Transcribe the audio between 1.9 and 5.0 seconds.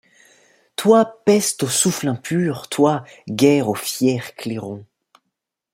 impur, toi, guerre au fier clairon